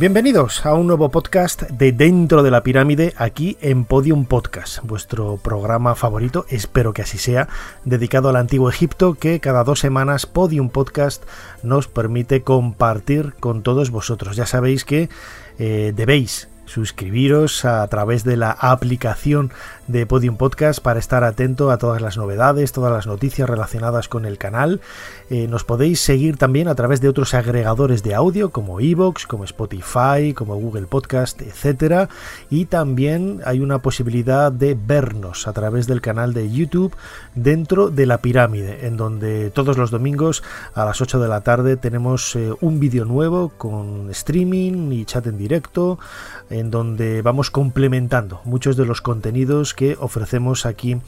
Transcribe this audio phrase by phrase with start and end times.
[0.00, 5.36] Bienvenidos a un nuevo podcast de Dentro de la Pirámide aquí en Podium Podcast, vuestro
[5.36, 7.48] programa favorito, espero que así sea,
[7.84, 11.22] dedicado al antiguo Egipto que cada dos semanas Podium Podcast
[11.62, 14.36] nos permite compartir con todos vosotros.
[14.36, 15.10] Ya sabéis que
[15.58, 19.52] eh, debéis suscribiros a través de la aplicación
[19.90, 24.24] de Podium Podcast para estar atento a todas las novedades, todas las noticias relacionadas con
[24.24, 24.80] el canal.
[25.30, 29.44] Eh, nos podéis seguir también a través de otros agregadores de audio como Evox, como
[29.44, 32.08] Spotify, como Google Podcast, etc.
[32.50, 36.94] Y también hay una posibilidad de vernos a través del canal de YouTube
[37.34, 40.44] dentro de la pirámide, en donde todos los domingos
[40.74, 45.26] a las 8 de la tarde tenemos eh, un vídeo nuevo con streaming y chat
[45.26, 45.98] en directo,
[46.48, 50.98] en donde vamos complementando muchos de los contenidos que ofrecemos aquí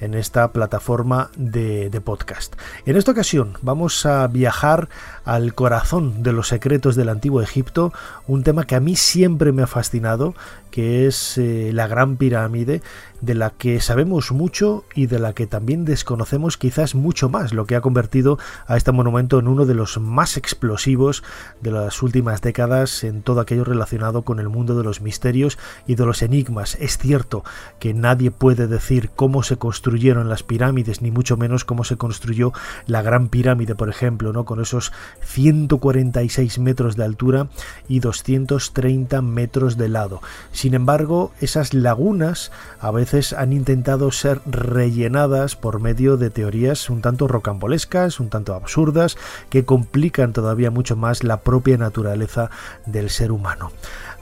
[0.00, 2.54] en esta plataforma de, podcast.
[2.86, 4.88] En esta ocasión vamos a viajar
[5.26, 7.92] al corazón de los secretos del antiguo Egipto,
[8.26, 10.34] un tema que a mí siempre me ha fascinado,
[10.70, 12.80] que es eh, la Gran Pirámide,
[13.20, 17.66] de la que sabemos mucho y de la que también desconocemos quizás mucho más, lo
[17.66, 21.22] que ha convertido a este monumento en uno de los más explosivos
[21.60, 25.94] de las últimas décadas en todo aquello relacionado con el mundo de los misterios y
[25.94, 26.76] de los enigmas.
[26.80, 27.44] Es cierto
[27.78, 32.52] que nadie puede decir cómo se construyeron las pirámides, ni mucho menos cómo se construyó
[32.86, 34.44] la Gran Pirámide, por ejemplo, ¿no?
[34.44, 34.92] con esos
[35.22, 37.48] 146 metros de altura
[37.88, 40.20] y 230 metros de lado.
[40.52, 47.00] Sin embargo, esas lagunas a veces han intentado ser rellenadas por medio de teorías un
[47.02, 49.16] tanto rocambolescas, un tanto absurdas,
[49.50, 52.50] que complican todavía mucho más la propia naturaleza
[52.86, 53.72] del ser humano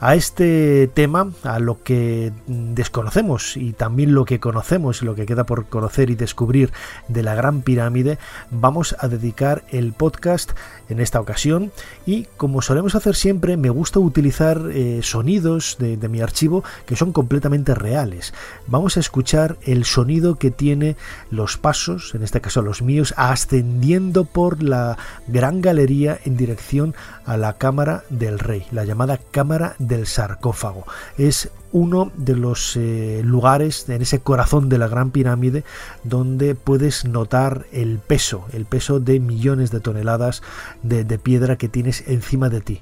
[0.01, 5.45] a este tema, a lo que desconocemos y también lo que conocemos, lo que queda
[5.45, 6.73] por conocer y descubrir
[7.07, 8.17] de la Gran Pirámide,
[8.49, 10.53] vamos a dedicar el podcast
[10.91, 11.71] en esta ocasión
[12.05, 16.95] y como solemos hacer siempre, me gusta utilizar eh, sonidos de, de mi archivo que
[16.95, 18.33] son completamente reales.
[18.67, 20.95] Vamos a escuchar el sonido que tiene
[21.29, 24.97] los pasos, en este caso los míos, ascendiendo por la
[25.27, 30.85] gran galería en dirección a la cámara del rey, la llamada cámara del sarcófago.
[31.17, 35.63] Es uno de los eh, lugares en ese corazón de la gran pirámide
[36.03, 40.41] donde puedes notar el peso, el peso de millones de toneladas
[40.83, 42.81] de, piedra que tienes encima de ti,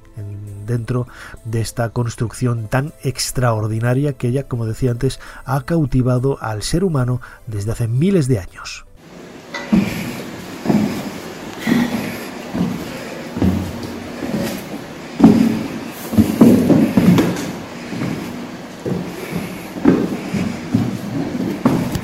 [0.65, 1.07] dentro
[1.45, 7.21] de esta construcción tan extraordinaria que ella, como decía antes, ha cautivado al ser humano
[7.47, 8.85] desde hace miles de años.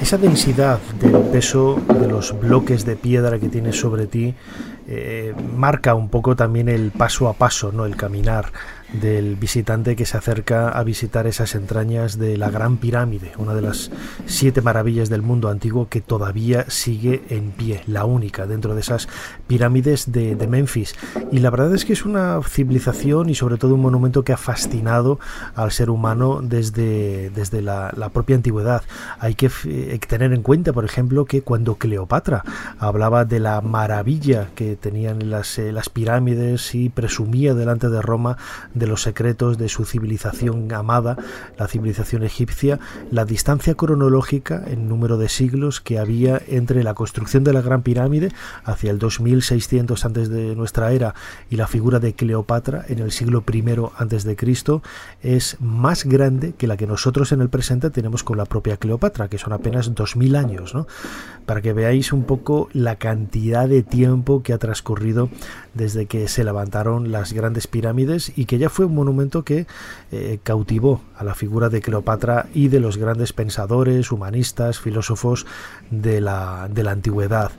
[0.05, 4.35] Esa densidad del peso de los bloques de piedra que tienes sobre ti
[4.87, 8.51] eh, marca un poco también el paso a paso, no el caminar
[8.93, 13.61] del visitante que se acerca a visitar esas entrañas de la Gran Pirámide, una de
[13.61, 13.91] las
[14.25, 19.07] siete maravillas del mundo antiguo que todavía sigue en pie, la única dentro de esas
[19.47, 20.95] pirámides de, Memphis.
[21.31, 24.37] Y la verdad es que es una civilización y sobre todo un monumento que ha
[24.37, 25.19] fascinado
[25.55, 28.83] al ser humano desde, desde la, propia antigüedad.
[29.19, 32.43] Hay que eh, tener en cuenta, por ejemplo, que cuando Cleopatra
[32.77, 38.37] hablaba de la maravilla que tenían las, eh, las pirámides y presumía delante de Roma
[38.75, 41.17] de los secretos de su civilización amada,
[41.57, 42.79] la civilización egipcia,
[43.11, 47.81] la distancia cronológica en número de siglos que había entre la construcción de la Gran
[47.81, 48.31] Pirámide
[48.63, 51.15] hacia el 2600 antes de nuestra era
[51.49, 53.63] y la figura de Cleopatra en el siglo I
[53.97, 54.83] antes de Cristo
[55.23, 59.27] es más grande que la que nosotros en el presente tenemos con la propia Cleopatra,
[59.27, 60.87] que son apenas 2000 años, ¿no?
[61.45, 65.29] Para que veáis un poco la cantidad de tiempo que ha transcurrido
[65.73, 69.67] desde que se levantaron las grandes pirámides y que ya fue un monumento que
[70.11, 75.45] eh, cautivó a la figura de Cleopatra y de los grandes pensadores, humanistas, filósofos
[75.91, 77.51] de la, de la antigüedad.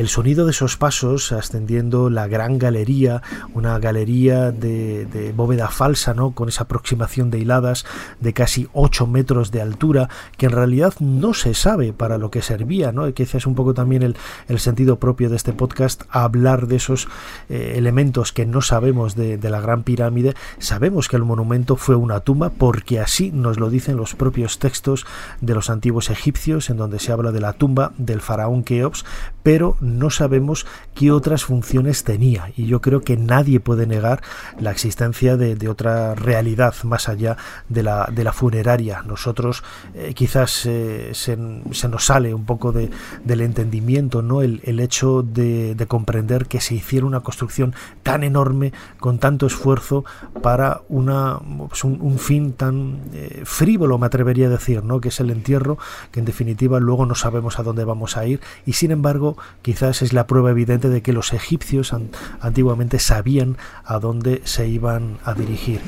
[0.00, 3.20] El sonido de esos pasos ascendiendo la gran galería,
[3.52, 6.30] una galería de, bóveda falsa, ¿no?
[6.30, 7.84] Con esa aproximación de hiladas
[8.18, 10.08] de casi 8 metros de altura,
[10.38, 13.12] que en realidad no se sabe para lo que servía, ¿no?
[13.12, 14.16] Que es un poco también el,
[14.48, 17.06] el, sentido propio de este podcast, hablar de esos
[17.50, 20.34] eh, elementos que no sabemos de, de la Gran Pirámide.
[20.58, 25.04] Sabemos que el monumento fue una tumba porque así nos lo dicen los propios textos
[25.42, 29.04] de los antiguos egipcios, en donde se habla de la tumba del faraón Keops,
[29.42, 32.52] pero no sabemos qué otras funciones tenía.
[32.56, 34.22] Y yo creo que nadie puede negar
[34.58, 37.36] la existencia de, otra realidad más allá
[37.68, 39.02] de la, de la funeraria.
[39.02, 39.62] Nosotros
[39.94, 42.90] eh, quizás eh, se, nos sale un poco de,
[43.24, 44.42] del entendimiento, ¿no?
[44.42, 50.04] El, hecho de, comprender que se hiciera una construcción tan enorme, con tanto esfuerzo,
[50.42, 51.38] para una,
[51.68, 55.00] pues un, fin tan eh, frívolo, me atrevería a decir, ¿no?
[55.00, 55.78] que es el entierro,
[56.10, 59.79] que en definitiva luego no sabemos a dónde vamos a ir, y sin embargo quizás
[59.88, 61.94] es la prueba evidente de que los egipcios
[62.40, 65.80] antiguamente sabían a dónde se iban a dirigir.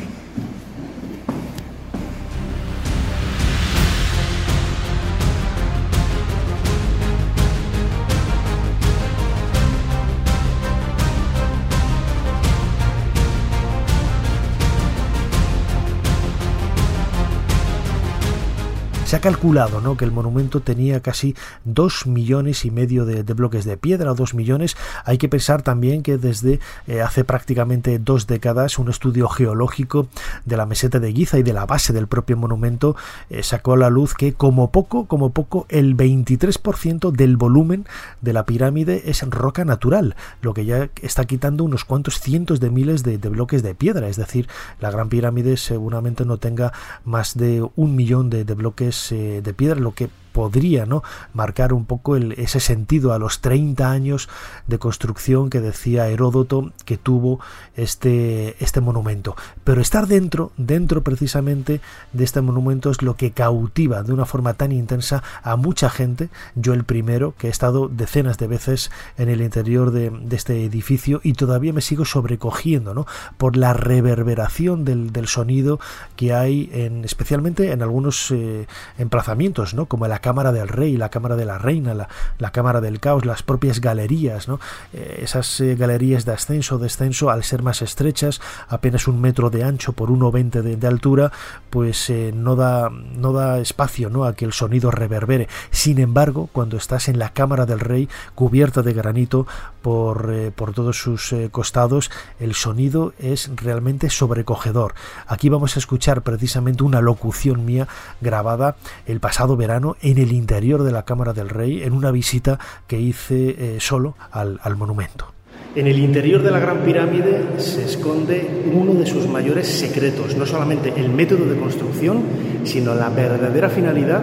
[19.13, 19.99] Se ha calculado ¿no?
[19.99, 21.37] que el monumento tenía casi
[21.67, 24.75] dos millones y medio de, bloques de piedra, dos millones.
[25.05, 30.09] Hay que pensar también que desde eh, hace prácticamente dos décadas un estudio geológico
[30.47, 32.97] de la meseta de Giza y de la base del propio monumento
[33.29, 37.85] eh, sacó a la luz que como poco, como poco, el 23% del volumen
[38.23, 42.71] de la pirámide es roca natural, lo que ya está quitando unos cuantos cientos de
[42.71, 44.09] miles de, bloques de piedra.
[44.09, 44.49] Es decir,
[44.81, 46.73] la Gran Pirámide seguramente no tenga
[47.05, 51.03] más de un millón de bloques eh, de piedra, lo que podría ¿no?
[51.33, 54.29] marcar un poco el, ese sentido a los 30 años
[54.67, 57.41] de construcción que decía Heródoto que tuvo
[57.77, 59.37] este, este monumento.
[59.65, 61.81] Pero estar dentro, dentro precisamente
[62.13, 66.29] de este monumento es lo que cautiva de una forma tan intensa a mucha gente,
[66.55, 71.21] yo el primero, que he estado decenas de veces en el interior de, este edificio
[71.23, 73.07] y todavía me sigo sobrecogiendo ¿no?
[73.37, 75.79] por la reverberación del, sonido
[76.17, 78.67] que hay en, especialmente en algunos eh,
[78.99, 79.87] emplazamientos, ¿no?
[79.87, 83.81] como Cámara del Rey, la Cámara de la Reina, la, Cámara del Caos, las propias
[83.81, 84.59] galerías, ¿no?
[84.95, 89.65] Eh, esas eh, galerías de ascenso, descenso, al ser más estrechas, apenas un metro de
[89.65, 91.31] ancho por 1,20 de, de altura,
[91.69, 94.25] pues eh, no, da, no da espacio ¿no?
[94.25, 95.49] a que el sonido reverbere.
[95.71, 99.47] Sin embargo, cuando estás en la Cámara del Rey, cubierta de granito
[99.83, 104.95] por, por todos sus costados, el sonido es realmente sobrecogedor.
[105.27, 107.89] Aquí vamos a escuchar precisamente una locución mía
[108.21, 108.77] grabada
[109.07, 113.01] el pasado verano en el interior de la Cámara del Rey en una visita que
[113.01, 115.27] hice eh, solo al, al monumento.
[115.75, 120.45] En el interior de la Gran Pirámide se esconde uno de sus mayores secretos, no
[120.45, 122.23] solamente el método de construcción,
[122.65, 124.23] sino la verdadera finalidad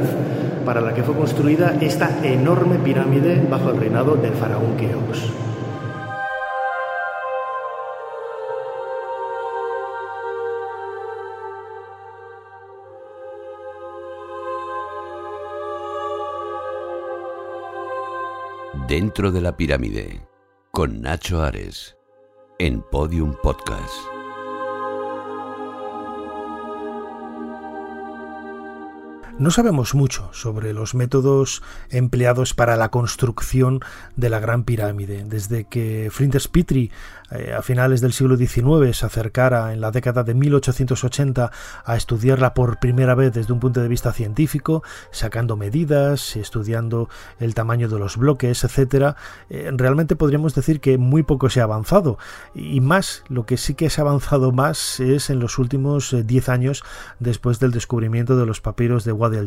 [0.63, 5.48] para la que fue construida esta enorme pirámide bajo el reinado del faraón Keops.
[18.89, 20.27] Dentro de la pirámide,
[20.71, 21.95] con Nacho Ares,
[22.57, 23.93] en Podium Podcast.
[29.37, 33.79] No sabemos mucho sobre los métodos empleados para la construcción
[34.15, 35.23] de la Gran Pirámide.
[35.23, 36.89] Desde que Flinders Petrie
[37.31, 41.51] eh, a finales del siglo XIX se acercara en la década de 1880
[41.83, 47.09] a estudiarla por primera vez desde un punto de vista científico, sacando medidas, estudiando
[47.39, 49.15] el tamaño de los bloques, etcétera,
[49.49, 52.17] eh, realmente podríamos decir que muy poco se ha avanzado.
[52.53, 56.47] Y más, lo que sí que se ha avanzado más es en los últimos 10
[56.47, 56.83] eh, años
[57.19, 59.37] después del descubrimiento de los papiros de Wadi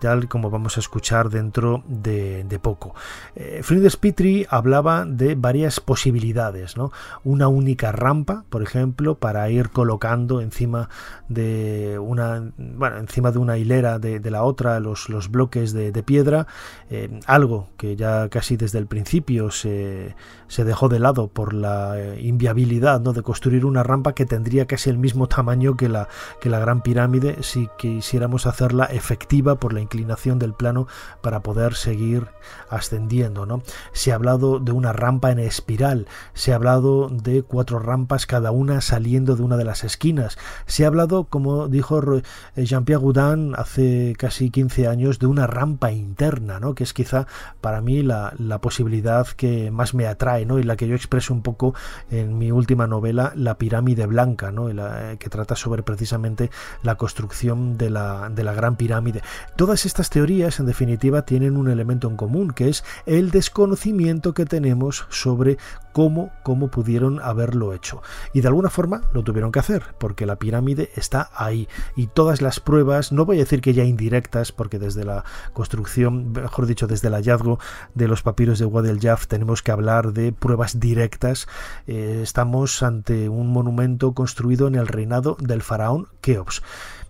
[0.00, 2.94] tal como vamos a escuchar dentro de, poco.
[3.36, 3.62] Eh,
[4.00, 6.92] Petrie hablaba de varias posibilidades, ¿no?
[7.24, 10.88] Una única rampa, por ejemplo, para ir colocando encima
[11.28, 16.46] de una, bueno, encima de una hilera de, la otra los, los bloques de, piedra,
[16.90, 20.14] eh, algo que ya casi desde el principio se,
[20.46, 23.12] se dejó de lado por la eh, inviabilidad ¿no?
[23.12, 26.08] de construir una rampa que tendría casi el mismo tamaño que la,
[26.40, 30.86] que la Gran Pirámide si quisiéramos hacerla efectiva por la inclinación del plano
[31.22, 32.28] para poder seguir
[32.68, 33.46] ascendiendo.
[33.46, 33.62] ¿no?
[33.92, 38.50] Se ha hablado de una rampa en espiral, se ha hablado de cuatro rampas, cada
[38.50, 40.38] una saliendo de una de las esquinas.
[40.66, 42.22] Se ha hablado, como dijo eh,
[42.64, 46.74] Jean-Pierre Goudin hace casi 15 años, de una rampa interna, ¿no?
[46.74, 47.26] que es quizá
[47.60, 50.58] para mí la, posibilidad que más me atrae ¿no?
[50.58, 51.74] y la que yo expreso un poco
[52.10, 54.68] en mi última novela, La pirámide blanca, ¿no?
[54.68, 56.50] Eh, que trata sobre precisamente
[56.82, 59.22] la construcción de la, de la gran pirámide.
[59.56, 64.44] Todas estas teorías, en definitiva, tienen un elemento en común, que es el desconocimiento que
[64.44, 65.58] tenemos sobre
[65.92, 68.02] cómo, cómo pudieron haberlo hecho.
[68.32, 71.68] Y de alguna forma lo tuvieron que hacer, porque la pirámide está ahí.
[71.96, 76.32] Y todas las pruebas, no voy a decir que ya indirectas, porque desde la construcción,
[76.32, 77.58] mejor dicho, desde el hallazgo
[77.94, 81.46] de los papiros de Wadi Jaf tenemos que hablar de pruebas directas.
[81.86, 86.62] Eh, estamos ante un monumento construido en el reinado del faraón Keops.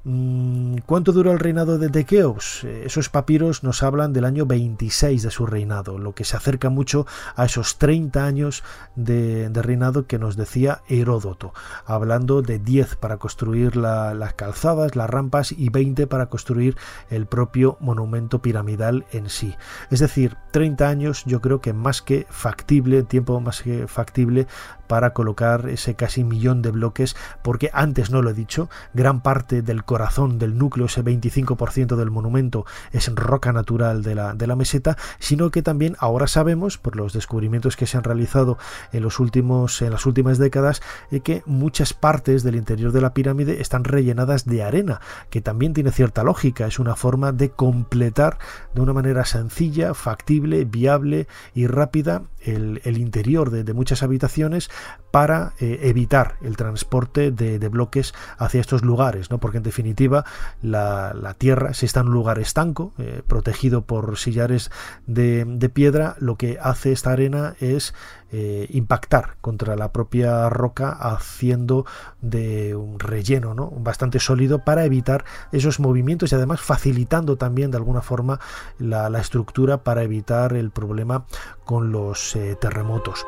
[0.04, 2.62] Mm, ¿Cuánto duró el reinado de Tequeos?
[2.64, 6.70] Eh, esos papiros nos hablan del año 26 de su reinado, lo que se acerca
[6.70, 8.62] mucho a esos 30 años
[8.94, 11.52] de, reinado que nos decía Heródoto,
[11.84, 16.76] hablando de 10 para construir las calzadas, las rampas y 20 para construir
[17.10, 19.56] el propio monumento piramidal en sí.
[19.90, 24.46] Es decir, 30 años yo creo que más que factible, tiempo más que factible
[24.88, 29.62] para colocar ese casi millón de bloques, porque antes no lo he dicho, gran parte
[29.62, 34.56] del corazón del núcleo, ese 25% del monumento, es roca natural de la, de la
[34.56, 38.58] meseta, sino que también ahora sabemos, por los descubrimientos que se han realizado
[38.92, 43.14] en, los últimos, en las últimas décadas, eh, que muchas partes del interior de la
[43.14, 48.38] pirámide están rellenadas de arena, que también tiene cierta lógica, es una forma de completar
[48.74, 54.70] de una manera sencilla, factible, viable y rápida el, interior de, muchas habitaciones
[55.10, 59.38] para eh, evitar el transporte de, bloques hacia estos lugares, ¿no?
[59.38, 60.24] porque en definitiva
[60.62, 64.70] la, tierra, si está en un lugar estanco, eh, protegido por sillares
[65.06, 67.94] de, piedra, lo que hace esta arena es
[68.32, 71.84] eh, impactar contra la propia roca haciendo
[72.20, 73.70] de un relleno ¿no?
[73.70, 78.40] bastante sólido para evitar esos movimientos y además facilitando también de alguna forma
[78.78, 81.26] la, la estructura para evitar el problema
[81.64, 83.26] con los terremotos.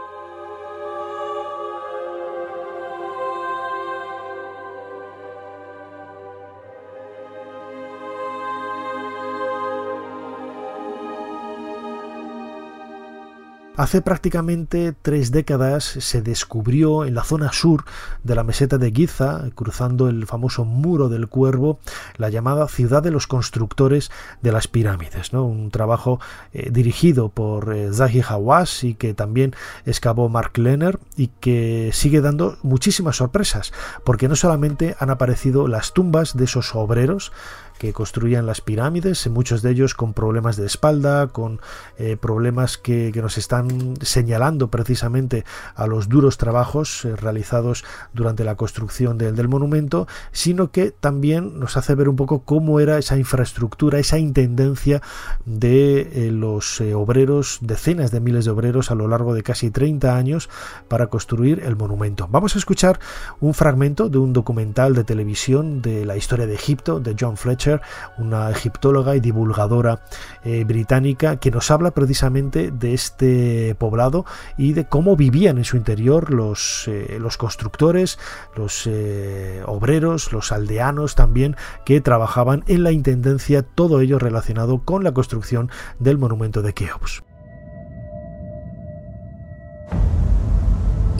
[13.80, 17.87] Hace prácticamente tres décadas se descubrió en la zona sur
[18.22, 21.78] de la meseta de Giza, cruzando el famoso muro del cuervo,
[22.18, 24.10] la llamada ciudad de los constructores
[24.42, 25.32] de las pirámides.
[25.32, 25.46] ¿no?
[25.46, 26.20] Un trabajo
[26.52, 29.54] eh, dirigido por eh, Zahi Hawass y que también
[29.87, 33.72] excavó Mark Lenner y que sigue dando muchísimas sorpresas,
[34.04, 37.32] porque no solamente han aparecido las tumbas de esos obreros,
[37.80, 41.60] que construían las pirámides, muchos de ellos con problemas de espalda, con
[41.96, 45.44] eh, problemas que, nos están señalando precisamente
[45.75, 51.78] a los duros trabajos eh, realizados durante la construcción del monumento, sino que también nos
[51.78, 55.00] hace ver un poco cómo era esa infraestructura, esa intendencia
[55.46, 60.16] de eh, los obreros, decenas de miles de obreros a lo largo de casi 30
[60.16, 60.50] años
[60.88, 62.28] para construir el monumento.
[62.30, 63.00] Vamos a escuchar
[63.40, 67.69] un fragmento de un documental de televisión de la historia de Egipto de John Fletcher
[68.18, 70.00] una egiptóloga y divulgadora
[70.44, 74.24] eh, británica, que nos habla precisamente de este poblado
[74.56, 78.18] y de cómo vivían en su interior los, eh, los constructores,
[78.56, 85.04] los eh, obreros, los aldeanos también, que trabajaban en la intendencia, todo ello relacionado con
[85.04, 87.22] la construcción del monumento de Keops.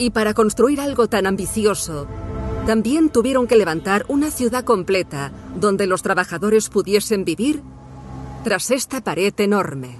[0.01, 2.07] Y para construir algo tan ambicioso,
[2.65, 7.61] también tuvieron que levantar una ciudad completa donde los trabajadores pudiesen vivir
[8.43, 9.97] tras esta pared enorme.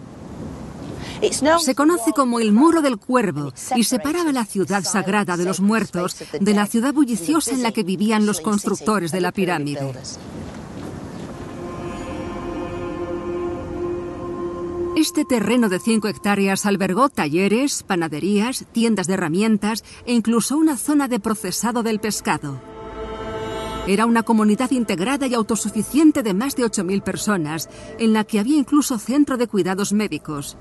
[1.59, 6.15] Se conoce como el Muro del Cuervo y separaba la ciudad sagrada de los muertos
[6.39, 9.93] de la ciudad bulliciosa en la que vivían los constructores de la pirámide.
[15.01, 21.07] Este terreno de 5 hectáreas albergó talleres, panaderías, tiendas de herramientas e incluso una zona
[21.07, 22.61] de procesado del pescado.
[23.87, 27.67] Era una comunidad integrada y autosuficiente de más de 8.000 personas,
[27.97, 30.55] en la que había incluso centro de cuidados médicos.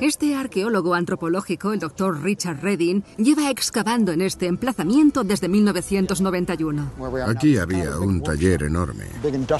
[0.00, 6.92] Este arqueólogo antropológico, el doctor Richard Redding, lleva excavando en este emplazamiento desde 1991.
[7.26, 9.04] Aquí había un taller enorme,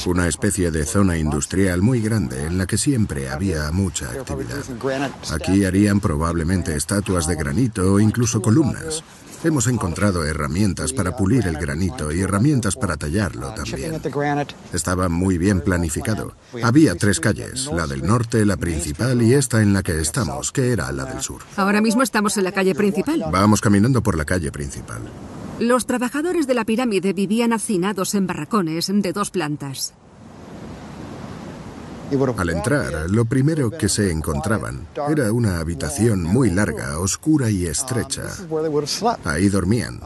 [0.06, 4.64] una especie de zona industrial muy grande en la que siempre había mucha actividad.
[5.30, 9.04] Aquí harían probablemente estatuas de granito o incluso columnas.
[9.42, 13.98] Hemos encontrado herramientas para pulir el granito y herramientas para tallarlo también.
[14.72, 16.34] Estaba muy bien planificado.
[16.62, 20.72] Había tres calles, la del norte, la principal y esta en la que estamos, que
[20.72, 21.40] era la del sur.
[21.56, 23.24] Ahora mismo estamos en la calle principal.
[23.32, 25.00] Vamos caminando por la calle principal.
[25.58, 29.94] Los trabajadores de la pirámide vivían hacinados en barracones de dos plantas.
[32.36, 38.22] Al entrar, lo primero que se encontraban era una habitación muy larga, oscura y estrecha.
[39.24, 40.00] Ahí dormían.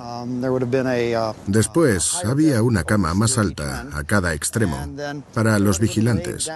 [1.46, 4.76] Después había una cama más alta a cada extremo
[5.32, 6.50] para los vigilantes.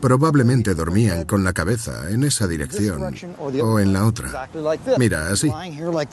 [0.00, 3.12] Probablemente dormían con la cabeza en esa dirección
[3.60, 4.48] o en la otra.
[4.98, 5.50] Mira, así.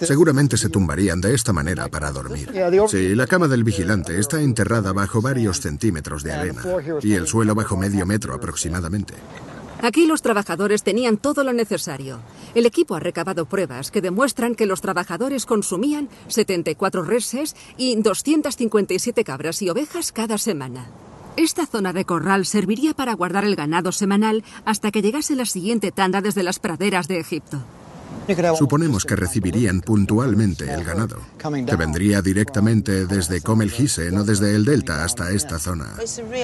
[0.01, 2.51] Seguramente se tumbarían de esta manera para dormir.
[2.87, 6.63] Sí, la cama del vigilante está enterrada bajo varios centímetros de arena
[7.03, 8.78] y el suelo bajo medio metro aproximadamente
[9.81, 12.19] Aquí los trabajadores tenían todo lo necesario.
[12.53, 19.23] El equipo ha recabado pruebas que demuestran que los trabajadores consumían 74 reses y 257
[19.23, 20.87] cabras y ovejas cada semana.
[21.37, 25.93] Esta zona de corral serviría para guardar el ganado semanal hasta que llegase la siguiente
[25.93, 27.63] tanda desde las praderas de Egipto.
[28.57, 35.03] Suponemos que recibirían puntualmente el ganado, que vendría directamente desde Comel o desde el delta
[35.03, 35.95] hasta esta zona.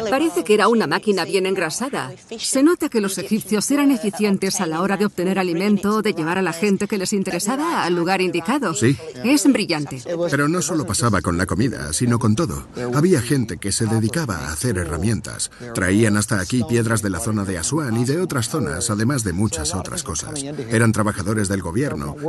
[0.10, 2.12] Parece que era una máquina bien engrasada.
[2.40, 6.14] Se nota que los egipcios eran eficientes a la hora de obtener alimento o de
[6.14, 8.74] llevar a la gente que les interesaba al lugar indicado.
[8.74, 8.98] Sí.
[9.24, 10.02] Es brillante.
[10.32, 12.68] Pero no solo pasaba con la comida, sino con todo.
[12.96, 15.52] Había gente que se dedicaba a hacer herramientas.
[15.74, 19.34] Traían hasta aquí piedras de la zona de Asuán y de otras zonas, además de
[19.34, 20.44] muchas otras cosas.
[20.72, 21.75] Eran trabajadores del gobierno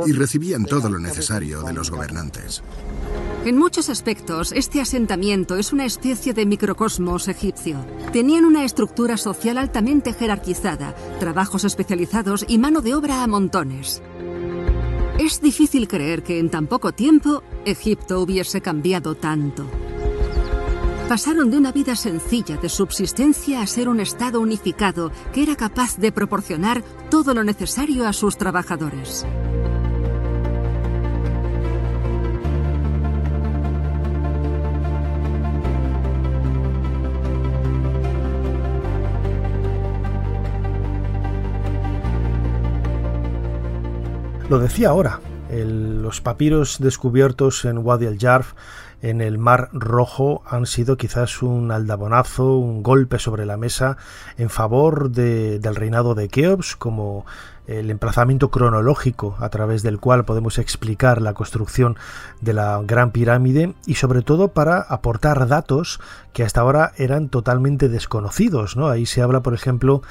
[0.05, 2.63] y recibían todo lo necesario de los gobernantes.
[3.45, 7.77] En muchos aspectos, este asentamiento es una especie de microcosmos egipcio.
[8.11, 14.01] Tenían una estructura social altamente jerarquizada, trabajos especializados y mano de obra a montones.
[15.17, 19.65] Es difícil creer que en tan poco tiempo Egipto hubiese cambiado tanto.
[21.09, 25.95] Pasaron de una vida sencilla de subsistencia a ser un Estado unificado que era capaz
[25.95, 29.25] de proporcionar todo lo necesario a sus trabajadores.
[44.49, 48.53] Lo decía ahora, los papiros descubiertos en Wadi el-Jarf
[49.01, 53.97] en el Mar Rojo han sido quizás un aldabonazo, un golpe sobre la mesa
[54.37, 57.25] en favor del reinado de Keops como
[57.67, 61.97] el emplazamiento cronológico a través del cual podemos explicar la construcción
[62.41, 65.99] de la Gran Pirámide y sobre todo para aportar datos
[66.33, 68.77] que hasta ahora eran totalmente desconocidos.
[68.77, 68.89] ¿no?
[68.89, 70.03] Ahí se habla, por ejemplo,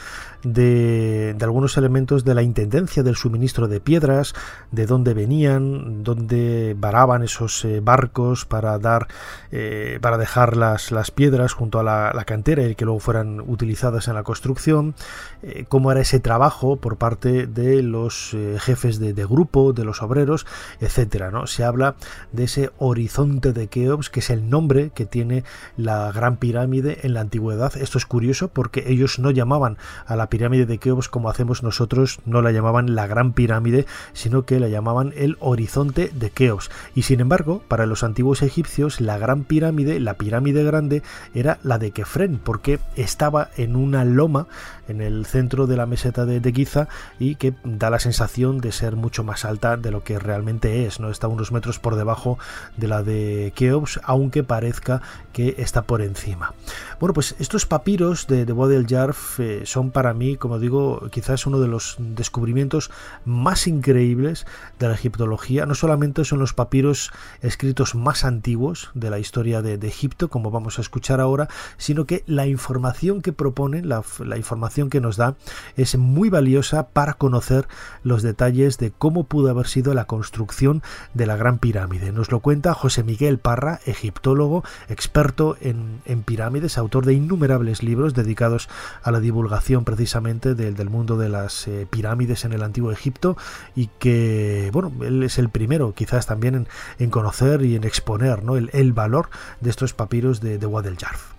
[0.43, 4.35] de, algunos elementos de la intendencia del suministro de piedras,
[4.71, 9.09] de dónde venían, dónde varaban esos eh, barcos para dar,
[9.51, 14.09] eh, para dejar las, las, piedras junto a la, cantera y que luego fueran utilizadas
[14.09, 14.95] en la construcción,
[15.43, 20.47] eh, cómo era ese trabajo por parte de los jefes de, grupo, de los obreros,
[20.81, 21.31] etcétera.
[21.31, 21.47] ¿no?
[21.47, 21.97] Se habla
[22.33, 25.45] de ese horizonte de Keops, que es el nombre que tiene
[25.77, 27.77] la Gran Pirámide en la antigüedad.
[27.77, 32.21] Esto es curioso porque ellos no llamaban a la pirámide de Keops como hacemos nosotros,
[32.25, 36.71] no la llamaban la Gran Pirámide, sino que la llamaban el horizonte de Keops.
[36.95, 41.03] Y sin embargo, para los antiguos egipcios, la Gran Pirámide, la pirámide grande,
[41.35, 44.47] era la de Kefren, porque estaba en una loma
[44.89, 48.97] en el centro de la meseta de, Giza y que da la sensación de ser
[48.97, 51.11] mucho más alta de lo que realmente es, ¿no?
[51.11, 52.39] Está unos metros por debajo
[52.77, 56.55] de la de Keops, aunque parezca que está por encima.
[57.01, 61.47] Bueno, pues estos papiros de, de Bodel Jarf eh, son para mí como digo, quizás
[61.47, 62.91] uno de los descubrimientos
[63.25, 64.47] más increíbles
[64.79, 65.67] de la egiptología.
[65.67, 70.79] No solamente son los papiros escritos más antiguos de la historia de, Egipto, como vamos
[70.79, 75.37] a escuchar ahora, sino que la información que proponen, la información que nos da,
[75.77, 77.67] es muy valiosa para conocer
[78.03, 80.83] los detalles de cómo pudo haber sido la construcción
[81.15, 82.13] de la Gran Pirámide.
[82.13, 88.69] Nos lo cuenta José Miguel Parra, egiptólogo, experto en, pirámides, autor de innumerables libros dedicados
[89.03, 93.37] a la divulgación precisamente del, mundo de las eh, pirámides en el antiguo Egipto
[93.75, 96.67] y que, bueno, él es el primero quizás también
[96.99, 98.57] en, conocer y en exponer ¿no?
[98.57, 100.69] el, valor de estos papiros de, de.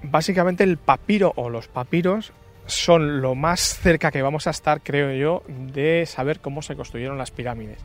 [0.04, 2.32] Básicamente el papiro o los papiros
[2.68, 7.18] son lo más cerca que vamos a estar, creo yo, de saber cómo se construyeron
[7.18, 7.80] las pirámides.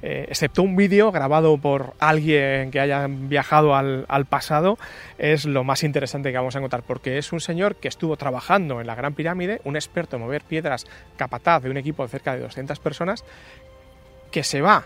[0.00, 4.78] Eh, excepto un vídeo grabado por alguien que haya viajado al, pasado,
[5.18, 8.80] es lo más interesante que vamos a encontrar, porque es un señor que estuvo trabajando
[8.80, 12.34] en la Gran Pirámide, un experto en mover piedras capataz de un equipo de cerca
[12.34, 13.24] de 200 personas,
[14.30, 14.84] que se va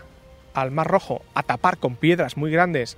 [0.55, 2.97] al Mar Rojo a tapar con piedras muy grandes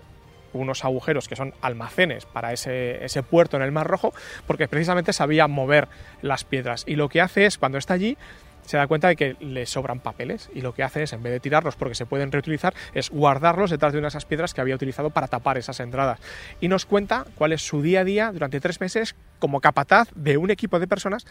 [0.58, 4.13] unos agujeros que son almacenes para ese, ese, puerto en el Mar Rojo,
[4.48, 5.88] porque precisamente sabía mover
[6.22, 6.84] las piedras.
[6.88, 8.18] Y lo que hace es, cuando está allí,
[8.65, 11.32] se da cuenta de que le sobran papeles y lo que hace es, en vez
[11.34, 14.62] de tirarlos porque se pueden reutilizar, es guardarlos detrás de una de esas piedras que
[14.62, 16.20] había utilizado para tapar esas entradas.
[16.60, 20.38] Y nos cuenta cuál es su día a día durante tres meses como capataz de
[20.38, 21.26] un equipo de personas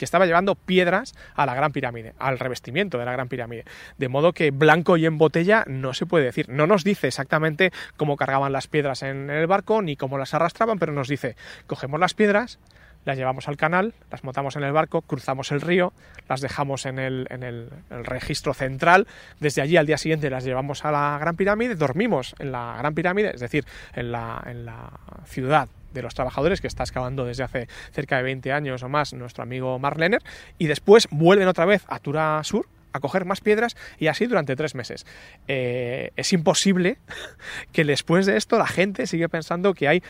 [0.00, 3.66] que estaba llevando piedras a la Gran Pirámide, al revestimiento de la Gran Pirámide.
[3.98, 6.48] De modo que blanco y en botella no se puede decir.
[6.48, 10.78] No nos dice exactamente cómo cargaban las piedras en el barco ni cómo las arrastraban,
[10.78, 11.36] pero nos dice,
[11.66, 12.58] cogemos las piedras,
[13.04, 15.92] las llevamos al canal, las montamos en el barco, cruzamos el río,
[16.30, 19.06] las dejamos en el, registro central,
[19.38, 22.94] desde allí al día siguiente las llevamos a la Gran Pirámide, dormimos en la Gran
[22.94, 24.92] Pirámide, es decir, en la
[25.26, 29.12] ciudad de los trabajadores que está excavando desde hace cerca de 20 años o más
[29.12, 30.22] nuestro amigo Marlener
[30.58, 34.56] y después vuelven otra vez a Tura Sur a coger más piedras y así durante
[34.56, 35.06] tres meses.
[35.48, 36.98] Eh, es imposible
[37.72, 40.02] que después de esto la gente sigue pensando que hay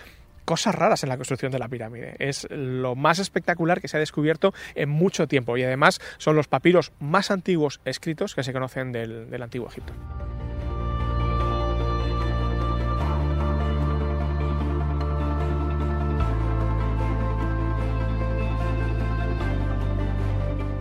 [0.44, 2.16] cosas raras en la construcción de la pirámide.
[2.18, 6.48] Es lo más espectacular que se ha descubierto en mucho tiempo y además son los
[6.48, 9.92] papiros más antiguos escritos que se conocen del antiguo Egipto.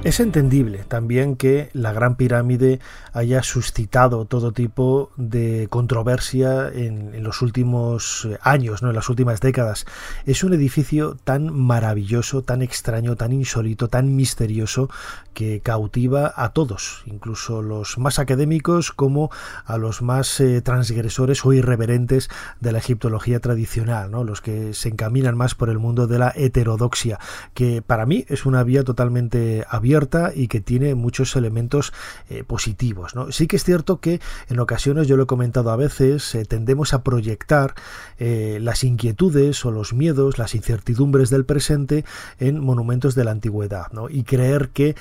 [0.02, 2.80] Es entendible también que la Gran Pirámide
[3.12, 8.90] haya suscitado todo tipo de controversia en, los últimos eh, años, ¿no?
[8.90, 9.86] en las últimas décadas.
[10.26, 14.90] Es un edificio tan maravilloso, tan extraño, tan insólito, tan misterioso,
[15.34, 19.30] que cautiva a todos, incluso los más académicos como
[19.66, 22.30] a los más eh, transgresores o irreverentes
[22.62, 24.24] de la egiptología tradicional, ¿no?
[24.24, 27.20] los que se encaminan más por el mundo de la heterodoxia,
[27.54, 29.89] que para mí es una vía totalmente abierta
[30.36, 31.94] y que tiene muchos elementos
[32.30, 33.16] eh, positivos.
[33.16, 33.32] ¿no?
[33.32, 36.94] Sí que es cierto que en ocasiones, yo lo he comentado a veces, eh, tendemos
[36.94, 37.74] a proyectar
[38.20, 42.06] eh, las inquietudes o los miedos, las incertidumbres del presente
[42.40, 44.10] en monumentos de la antigüedad ¿no?
[44.10, 44.96] y creer que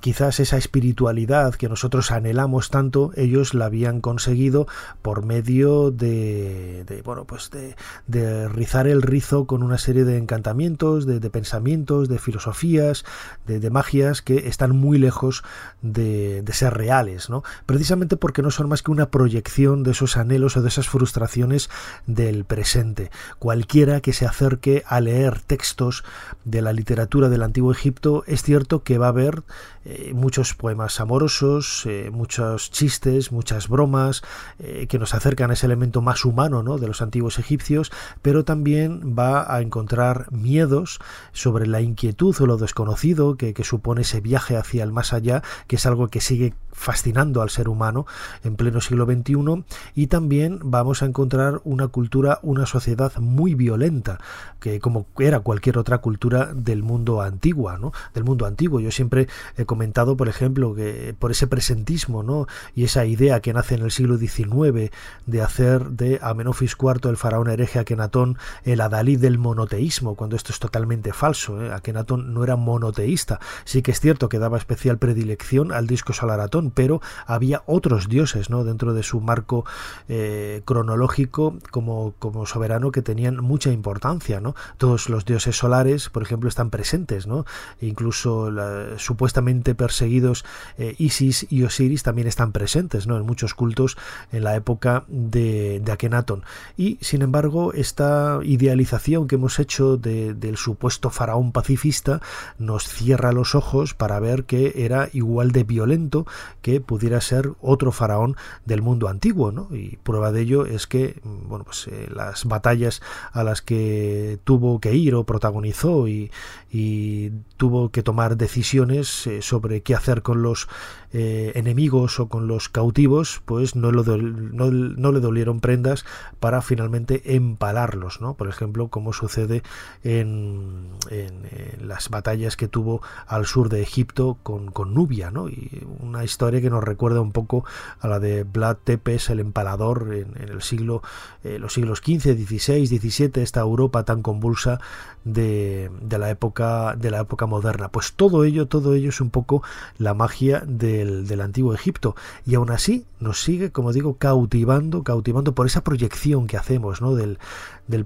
[0.00, 4.66] quizás esa espiritualidad que nosotros anhelamos tanto, ellos la habían conseguido
[5.02, 11.30] por medio de, bueno, pues de, rizar el rizo con una serie de encantamientos, de
[11.30, 13.04] pensamientos, de filosofías,
[13.46, 15.42] de, magias que están muy lejos
[15.82, 17.42] de, ser reales, ¿no?
[17.66, 21.70] precisamente porque no son más que una proyección de esos anhelos o de esas frustraciones
[22.06, 23.10] del presente.
[23.38, 26.04] Cualquiera que se acerque a leer textos
[26.44, 29.42] de la literatura del antiguo Egipto, es cierto que va a ver
[29.84, 34.22] eh, muchos poemas amorosos, eh, muchos chistes, muchas bromas
[34.58, 36.76] eh, que nos acercan a ese elemento más humano ¿no?
[36.76, 37.90] de los antiguos egipcios,
[38.20, 40.98] pero también va a encontrar miedos
[41.32, 45.42] sobre la inquietud o lo desconocido que, que supone ese viaje hacia el más allá,
[45.66, 48.06] que es algo que sigue fascinando al ser humano
[48.44, 54.18] en pleno siglo XXI y también vamos a encontrar una cultura, una sociedad muy violenta,
[54.60, 57.92] que como era cualquier otra cultura del mundo antiguo, ¿no?
[58.14, 58.80] Del mundo antiguo.
[58.80, 62.46] Yo siempre he comentado, por ejemplo, que por ese presentismo, ¿no?
[62.74, 64.90] Y esa idea que nace en el siglo XIX
[65.26, 70.52] de hacer de Amenofis IV, el faraón hereje Akenatón, el adalid del monoteísmo, cuando esto
[70.52, 71.62] es totalmente falso.
[71.62, 71.72] ¿eh?
[71.72, 73.40] Akenatón no era monoteísta.
[73.64, 78.50] Sí que es cierto que daba especial predilección al disco Solaratón, pero había otros dioses
[78.50, 78.64] ¿no?
[78.64, 79.64] dentro de su marco
[80.08, 84.40] eh, cronológico como, como soberano que tenían mucha importancia.
[84.40, 84.54] ¿no?
[84.76, 87.46] Todos los dioses solares, por ejemplo, están presentes, ¿no?
[87.80, 88.50] incluso
[88.98, 90.44] supuestamente perseguidos
[90.76, 93.16] eh, Isis y Osiris también están presentes ¿no?
[93.16, 93.96] en muchos cultos
[94.32, 96.42] en la época de, de Akenatón.
[96.76, 102.20] Y sin embargo, esta idealización que hemos hecho del supuesto faraón pacifista
[102.58, 106.26] nos cierra los ojos para ver que era igual de violento
[106.62, 109.68] que pudiera ser otro faraón del mundo antiguo, ¿no?
[109.74, 113.00] Y prueba de ello es que, bueno, pues eh, las batallas
[113.32, 116.30] a las que tuvo que ir o protagonizó y,
[116.70, 120.68] y tuvo que tomar decisiones eh, sobre qué hacer con los
[121.12, 126.04] eh, enemigos o con los cautivos, pues no, lo no, no, le dolieron prendas
[126.38, 128.34] para finalmente empalarlos, ¿no?
[128.34, 129.64] Por ejemplo, como sucede
[130.04, 135.48] en, en, las batallas que tuvo al sur de Egipto con, con, Nubia, ¿no?
[135.48, 137.64] Y una historia que nos recuerda un poco
[137.98, 141.02] a la de Vlad Tepes, el empalador, en, el siglo,
[141.42, 144.80] eh, los siglos XV, XVI, XVII, esta Europa tan convulsa
[145.24, 147.88] de, de, la época de la época moderna.
[147.88, 149.62] Pues todo ello, todo ello es un poco
[149.98, 152.14] la magia de del, antiguo Egipto.
[152.46, 157.14] Y aún así nos sigue, como digo, cautivando, cautivando por esa proyección que hacemos ¿no?
[157.14, 157.38] del,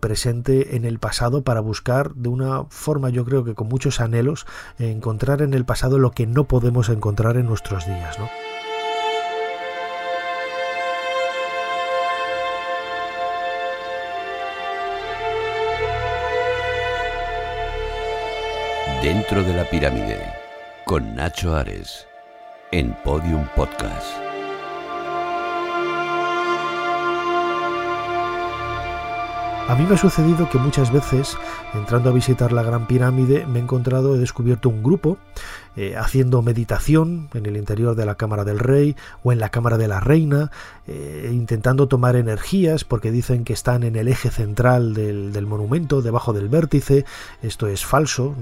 [0.00, 4.46] presente en el pasado para buscar de una forma, yo creo que con muchos anhelos,
[4.78, 8.18] encontrar en el pasado lo que no podemos encontrar en nuestros días.
[8.18, 8.28] ¿no?
[19.04, 20.18] Dentro de la pirámide,
[20.86, 22.06] con Nacho Ares
[22.74, 24.04] en Podium Podcast.
[29.68, 31.38] A mí me ha sucedido que muchas veces,
[31.72, 35.18] entrando a visitar la Gran Pirámide, me he encontrado, he descubierto un grupo
[35.76, 39.76] eh, haciendo meditación en el interior de la Cámara del Rey o en la Cámara
[39.76, 40.52] de la Reina,
[40.86, 46.32] eh, intentando tomar energías porque dicen que están en el eje central del, monumento, debajo
[46.32, 47.04] del vértice.
[47.42, 48.34] Esto es falso.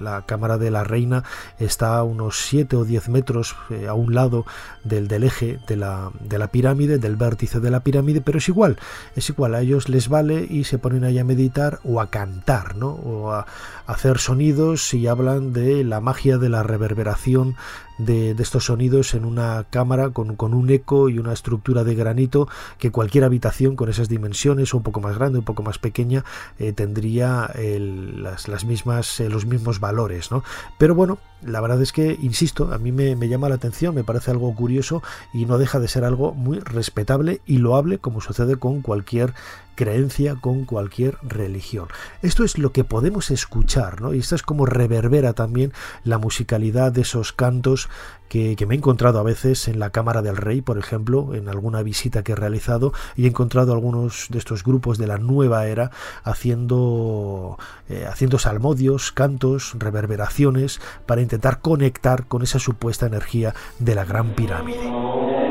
[0.00, 1.24] La Cámara de la Reina
[1.58, 4.46] está a unos 7 o 10 metros eh, a un lado
[4.84, 8.48] del, del eje de la, de la pirámide, del vértice de la pirámide, pero es
[8.48, 8.78] igual.
[9.14, 12.76] Es igual, a ellos les vale y se ponen ahí a meditar o a cantar,
[12.76, 12.90] ¿no?
[12.90, 13.46] O a
[13.86, 17.56] hacer sonidos y hablan de la magia de la reverberación
[17.98, 22.90] de, estos sonidos en una cámara con, un eco y una estructura de granito que
[22.90, 26.24] cualquier habitación con esas dimensiones, un poco más grande, un poco más pequeña,
[26.58, 30.30] eh, tendría las, mismas, eh, los mismos valores.
[30.30, 30.42] ¿no?
[30.78, 34.30] Pero bueno, la verdad es que, insisto, a mí me, llama la atención, me parece
[34.30, 38.80] algo curioso y no deja de ser algo muy respetable y loable como sucede con
[38.80, 39.34] cualquier
[39.74, 41.88] creencia, con cualquier religión.
[42.22, 44.14] Esto es lo que podemos escuchar, ¿no?
[44.14, 47.85] Y esto es como reverbera también la musicalidad de esos cantos
[48.28, 51.82] que, me he encontrado a veces en la Cámara del Rey, por ejemplo, en alguna
[51.82, 55.90] visita que he realizado, y he encontrado algunos de estos grupos de la nueva era
[56.24, 64.04] haciendo, eh, haciendo salmodios, cantos, reverberaciones, para intentar conectar con esa supuesta energía de la
[64.04, 65.45] Gran Pirámide.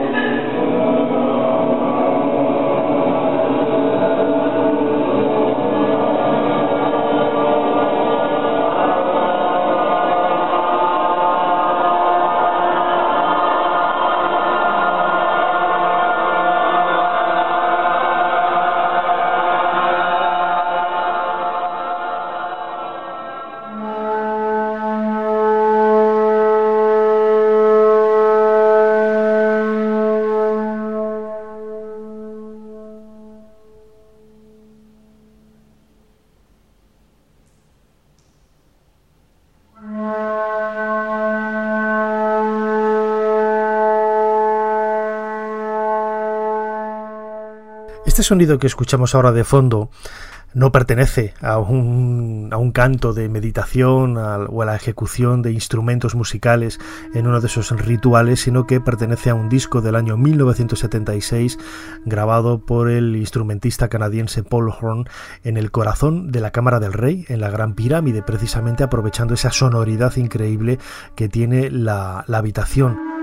[48.16, 49.90] Este sonido que escuchamos ahora de fondo
[50.54, 56.16] no pertenece a un, a un canto de meditación o a la ejecución de instrumentos
[56.16, 56.80] musicales
[57.14, 61.60] en uno de esos rituales, sino que pertenece a un disco del año 1976
[62.06, 65.10] grabado por el instrumentista canadiense Paul Horn
[65.44, 69.52] en el corazón de la Cámara del Rey, en la Gran Pirámide, precisamente aprovechando esa
[69.52, 70.80] sonoridad increíble
[71.16, 73.15] que tiene la, la habitación.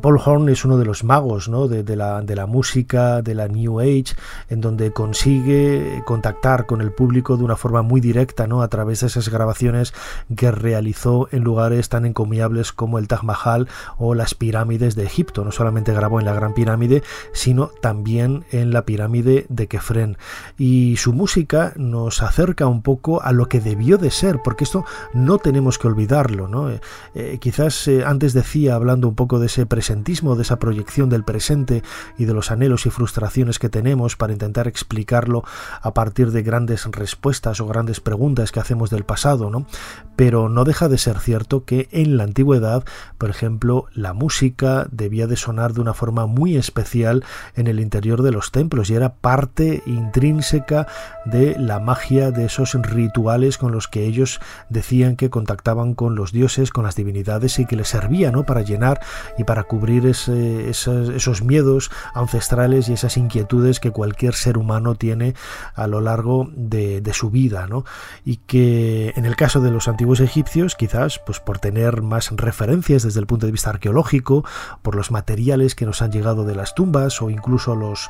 [0.00, 1.68] Paul Horn es uno de los magos ¿no?
[1.68, 4.14] de, la, de, la, música, de la New Age,
[4.48, 8.62] en donde consigue contactar con el público de una forma muy directa ¿no?
[8.62, 9.92] a través de esas grabaciones
[10.34, 15.44] que realizó en lugares tan encomiables como el Taj Mahal o las pirámides de Egipto.
[15.44, 20.16] No solamente grabó en la Gran Pirámide, sino también en la pirámide de Kefren.
[20.58, 24.84] Y su música nos acerca un poco a lo que debió de ser, porque esto
[25.12, 26.48] no tenemos que olvidarlo.
[26.48, 26.70] ¿no?
[26.70, 26.80] Eh,
[27.14, 31.82] eh, quizás antes decía, hablando un poco de ese de esa proyección del presente
[32.16, 35.42] y de los anhelos y frustraciones que tenemos para intentar explicarlo
[35.82, 39.66] a partir de grandes respuestas o grandes preguntas que hacemos del pasado, ¿no?
[40.14, 42.84] Pero no deja de ser cierto que en la antigüedad,
[43.18, 47.24] por ejemplo, la música debía de sonar de una forma muy especial
[47.56, 50.86] en el interior de los templos y era parte intrínseca
[51.24, 56.30] de la magia de esos rituales con los que ellos decían que contactaban con los
[56.30, 58.44] dioses, con las divinidades y que les servía, ¿no?
[58.44, 59.00] Para llenar
[59.36, 65.34] y para cubrir esos, miedos ancestrales y esas inquietudes que cualquier ser humano tiene
[65.74, 67.84] a lo largo de, su vida, ¿no?
[68.24, 73.02] Y que en el caso de los antiguos egipcios, quizás pues por tener más referencias
[73.02, 74.44] desde el punto de vista arqueológico,
[74.82, 78.08] por los materiales que nos han llegado de las tumbas o incluso los,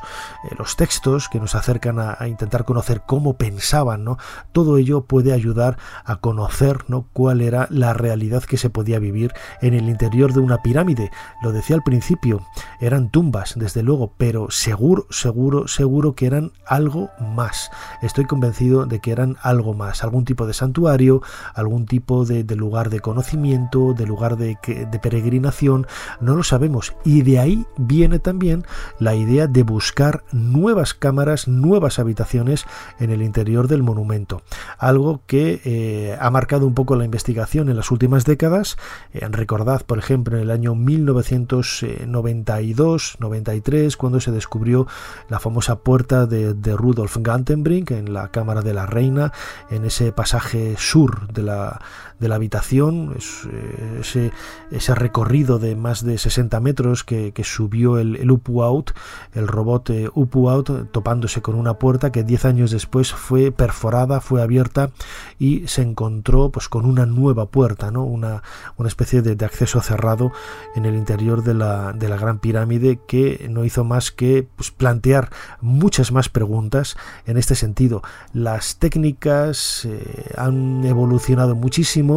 [0.51, 4.17] eh, textos que nos acercan a, intentar conocer cómo pensaban, ¿no?
[4.51, 7.07] Todo ello puede ayudar a conocer, ¿no?
[7.13, 11.51] cuál era la realidad que se podía vivir en el interior de una pirámide, lo
[11.61, 12.41] decía al principio,
[12.79, 17.69] eran tumbas, desde luego, pero seguro, seguro, seguro que eran algo más.
[18.01, 21.21] Estoy convencido de que eran algo más, algún tipo de santuario,
[21.53, 25.85] algún tipo de, lugar de conocimiento, de lugar de, de peregrinación,
[26.19, 26.95] no lo sabemos.
[27.05, 28.65] Y de ahí viene también
[28.97, 32.65] la idea de buscar nuevas cámaras, nuevas habitaciones
[32.99, 34.41] en el interior del monumento.
[34.79, 38.77] Algo que eh, ha marcado un poco la investigación en las últimas décadas.
[39.13, 44.87] Eh, recordad, por ejemplo, en el año 1900 1892-93, cuando se descubrió
[45.29, 49.31] la famosa puerta de, Rudolf Gantenbrink en la Cámara de la Reina,
[49.69, 51.79] en ese pasaje sur de la,
[52.21, 54.31] de la habitación, eh, ese,
[54.69, 58.91] ese, recorrido de más de 60 metros que, subió el, el Upu-Out,
[59.33, 64.43] el robot eh, Upu-Out, topándose con una puerta que 10 años después fue perforada, fue
[64.43, 64.91] abierta
[65.39, 68.03] y se encontró pues, con una nueva puerta, ¿no?
[68.03, 68.43] una,
[68.77, 70.31] una especie de, acceso cerrado
[70.75, 74.69] en el interior de la, de la Gran Pirámide que no hizo más que pues,
[74.69, 78.03] plantear muchas más preguntas en este sentido.
[78.31, 82.10] Las técnicas eh, han evolucionado muchísimo,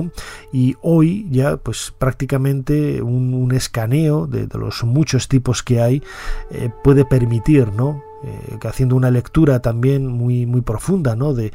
[0.53, 6.03] y hoy ya pues prácticamente un, escaneo de, los muchos tipos que hay
[6.51, 8.03] eh, puede permitir ¿no?
[8.27, 11.35] Eh, haciendo una lectura también muy, muy profunda ¿no?
[11.35, 11.53] de,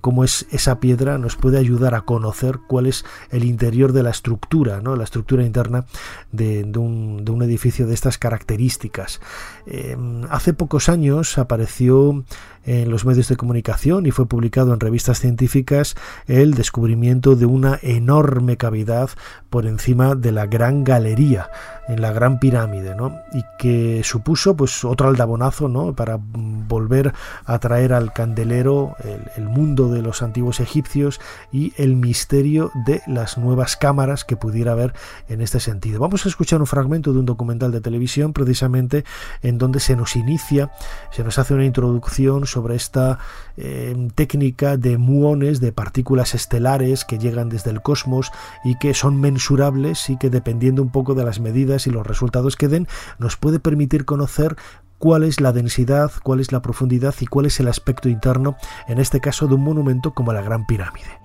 [0.00, 4.10] cómo es esa piedra nos puede ayudar a conocer cuál es el interior de la
[4.10, 4.96] estructura, ¿no?
[4.96, 5.84] la estructura interna
[6.32, 9.20] de, un, de un, edificio de estas características.
[9.66, 9.94] Eh,
[10.30, 12.24] hace pocos años apareció
[12.66, 15.94] en los medios de comunicación y fue publicado en revistas científicas
[16.26, 19.10] el descubrimiento de una enorme cavidad
[19.48, 21.48] por encima de la gran galería
[21.88, 23.20] en la gran pirámide, ¿no?
[23.32, 25.94] Y que supuso pues otro aldabonazo, ¿no?
[25.94, 27.12] Para volver
[27.44, 28.96] a traer al candelero
[29.36, 31.20] el, mundo de los antiguos egipcios
[31.52, 34.92] y el misterio de las nuevas cámaras que pudiera haber
[35.28, 36.00] en este sentido.
[36.00, 39.04] Vamos a escuchar un fragmento de un documental de televisión precisamente
[39.42, 40.72] en donde se nos inicia,
[41.12, 43.18] se nos hace una introducción sobre esta
[43.58, 48.32] eh, técnica de muones, de partículas estelares que llegan desde el cosmos
[48.64, 52.56] y que son mensurables y que dependiendo un poco de las medidas y los resultados
[52.56, 52.88] que den,
[53.18, 54.56] nos puede permitir conocer
[54.96, 58.56] cuál es la densidad, cuál es la profundidad y cuál es el aspecto interno,
[58.88, 61.20] en este caso de un monumento como la Gran Pirámide.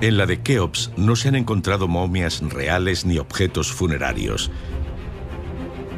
[0.00, 4.50] En la de Keops no se han encontrado momias reales ni objetos funerarios.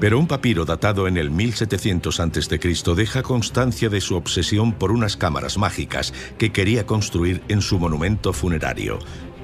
[0.01, 2.95] Pero un papiro datado en el 1700 a.C.
[2.97, 8.33] deja constancia de su obsesión por unas cámaras mágicas que quería construir en su monumento
[8.33, 8.99] funerario.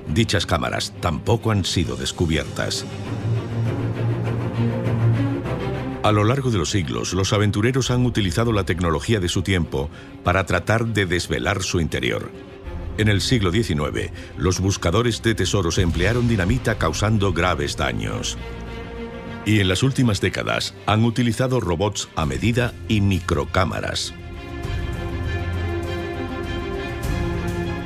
[0.09, 2.87] Dichas cámaras tampoco han sido descubiertas.
[6.03, 9.91] A lo largo de los siglos, los aventureros han utilizado la tecnología de su tiempo
[10.25, 12.31] para tratar de desvelar su interior.
[12.97, 18.39] En el siglo XIX, los buscadores de tesoros emplearon dinamita causando graves daños.
[19.47, 24.13] Y en las últimas décadas han utilizado robots a medida y microcámaras.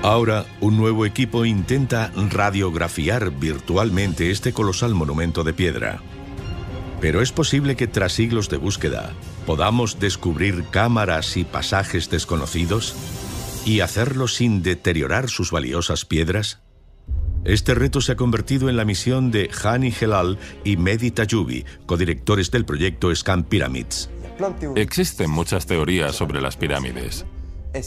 [0.02, 6.00] Ahora, un nuevo equipo intenta radiografiar virtualmente este colosal monumento de piedra.
[7.02, 9.12] Pero es posible que tras siglos de búsqueda
[9.44, 12.94] podamos descubrir cámaras y pasajes desconocidos
[13.66, 16.60] y hacerlo sin deteriorar sus valiosas piedras.
[17.44, 22.50] Este reto se ha convertido en la misión de Hani Helal y Mehdi Tayubi, codirectores
[22.50, 24.10] del proyecto Scan Pyramids.
[24.76, 27.24] Existen muchas teorías sobre las pirámides,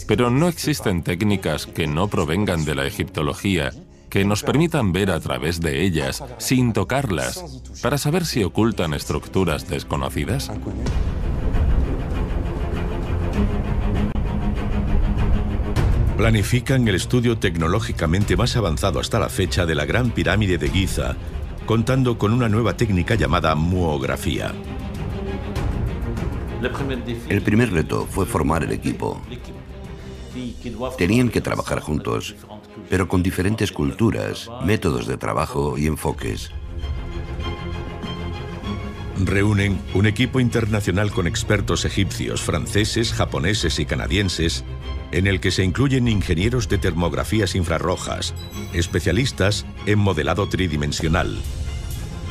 [0.06, 3.72] pero no existen técnicas que no provengan de la egiptología
[4.14, 9.68] que nos permitan ver a través de ellas sin tocarlas para saber si ocultan estructuras
[9.68, 10.52] desconocidas.
[16.16, 21.16] Planifican el estudio tecnológicamente más avanzado hasta la fecha de la Gran Pirámide de Giza,
[21.66, 24.52] contando con una nueva técnica llamada muografía.
[27.28, 29.20] El primer reto fue formar el equipo.
[30.96, 32.36] Tenían que trabajar juntos,
[32.88, 36.52] pero con diferentes culturas, métodos de trabajo y enfoques.
[39.18, 44.64] Reúnen un equipo internacional con expertos egipcios, franceses, japoneses y canadienses
[45.14, 48.34] en el que se incluyen ingenieros de termografías infrarrojas,
[48.72, 51.40] especialistas en modelado tridimensional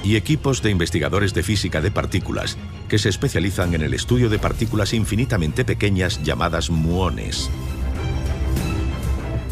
[0.03, 2.57] y equipos de investigadores de física de partículas
[2.89, 7.49] que se especializan en el estudio de partículas infinitamente pequeñas llamadas muones.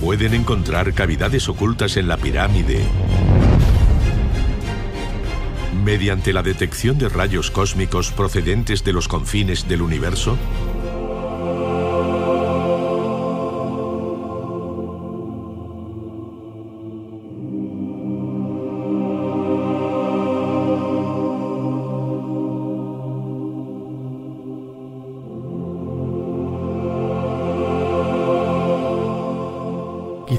[0.02, 2.82] Pueden encontrar cavidades ocultas en la pirámide
[5.82, 10.38] mediante la detección de rayos cósmicos procedentes de los confines del universo?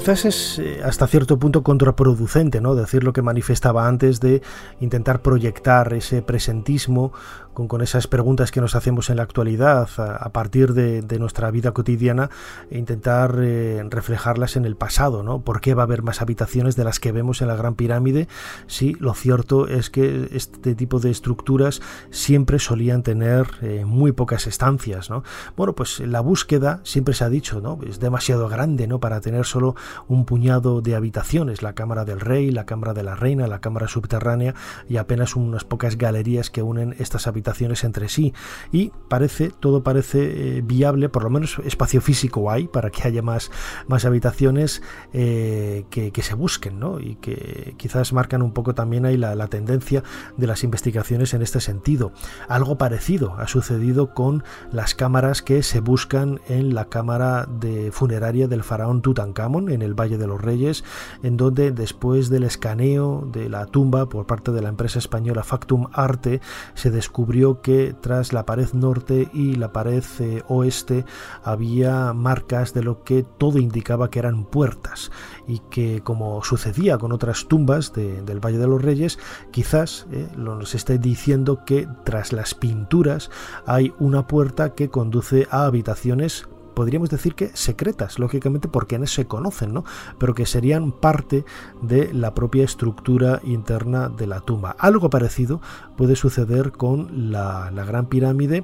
[0.03, 2.75] Quizás es eh, hasta cierto punto contraproducente, ¿no?
[2.75, 4.41] Decir lo que manifestaba antes de
[4.81, 7.13] intentar proyectar ese presentismo
[7.53, 11.71] con, esas preguntas que nos hacemos en la actualidad a, partir de, de, nuestra vida
[11.71, 12.29] cotidiana
[12.69, 15.41] e intentar eh, reflejarlas en el pasado, ¿no?
[15.41, 18.27] ¿Por qué va a haber más habitaciones de las que vemos en la Gran Pirámide?
[18.67, 24.47] Sí, lo cierto es que este tipo de estructuras siempre solían tener eh, muy pocas
[24.47, 25.23] estancias, ¿no?
[25.55, 27.79] Bueno, pues la búsqueda siempre se ha dicho, ¿no?
[27.87, 28.99] Es demasiado grande, ¿no?
[28.99, 29.75] Para tener solo
[30.07, 33.87] un puñado de habitaciones, la cámara del rey, la cámara de la reina, la cámara
[33.87, 34.55] subterránea
[34.89, 37.42] y apenas unas pocas galerías que unen estas habitaciones
[37.83, 38.33] entre sí.
[38.71, 43.21] Y parece, todo parece eh, viable, por lo menos espacio físico hay para que haya
[43.21, 43.51] más,
[43.87, 44.81] más habitaciones
[45.13, 46.99] eh, que, se busquen, ¿no?
[46.99, 50.03] Y que quizás marcan un poco también ahí la, la tendencia
[50.37, 52.13] de las investigaciones en este sentido.
[52.47, 58.47] Algo parecido ha sucedido con las cámaras que se buscan en la cámara de funeraria
[58.47, 60.83] del faraón Tutankamón en el Valle de los Reyes,
[61.23, 65.87] en donde después del escaneo de la tumba por parte de la empresa española Factum
[65.93, 66.41] Arte,
[66.73, 71.03] se descubrió que tras la pared norte y la pared eh, oeste
[71.43, 75.11] había marcas de lo que todo indicaba que eran puertas
[75.47, 79.17] y que como sucedía con otras tumbas del Valle de los Reyes,
[79.51, 83.31] quizás eh, nos esté diciendo que tras las pinturas
[83.65, 89.25] hay una puerta que conduce a habitaciones podríamos decir que secretas, lógicamente porque no se
[89.25, 89.83] conocen, ¿no?
[90.17, 91.45] Pero que serían parte
[91.81, 94.75] de la propia estructura interna de la tumba.
[94.79, 95.61] Algo parecido
[95.97, 98.63] puede suceder con la, Gran Pirámide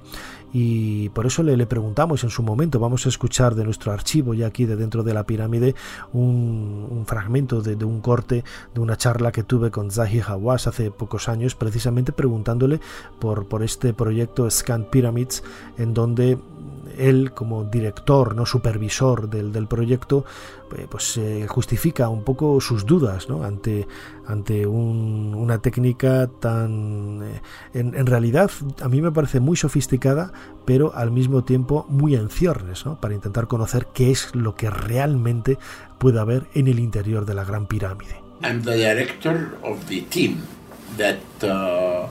[0.53, 4.47] y por eso le, preguntamos en su momento, vamos a escuchar de nuestro archivo ya
[4.47, 5.75] aquí de dentro de la pirámide
[6.13, 8.43] un, fragmento de, un corte
[8.73, 12.79] de una charla que tuve con Zahi Hawass hace pocos años, precisamente preguntándole
[13.19, 15.43] por, por este proyecto Scan Pyramids,
[15.77, 16.37] en donde
[16.99, 20.25] él como director, no supervisor del, del proyecto,
[20.77, 23.43] eh, pues eh, justifica un poco sus dudas ¿no?
[23.43, 23.87] ante,
[24.27, 27.41] ante una técnica tan, eh,
[27.73, 30.31] en, realidad, a mí me parece muy sofisticada,
[30.65, 32.99] pero al mismo tiempo muy en ciernes, ¿no?
[33.01, 35.57] para intentar conocer qué es lo que realmente
[35.97, 38.21] puede haber en el interior de la Gran Pirámide.
[38.41, 40.41] the director of the team
[40.97, 42.07] that uh,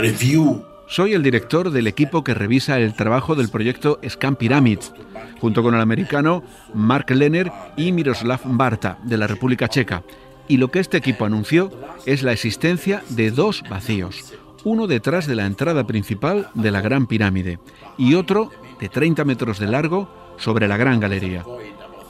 [0.00, 4.92] review soy el director del equipo que revisa el trabajo del proyecto Scan Pyramids,
[5.40, 6.42] junto con el americano
[6.74, 10.02] Mark Lenner y Miroslav Barta, de la República Checa.
[10.48, 11.70] Y lo que este equipo anunció
[12.06, 14.34] es la existencia de dos vacíos,
[14.64, 17.58] uno detrás de la entrada principal de la Gran Pirámide
[17.98, 20.08] y otro de 30 metros de largo
[20.38, 21.44] sobre la Gran Galería.